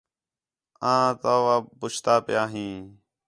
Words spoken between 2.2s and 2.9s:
پیاں ہیں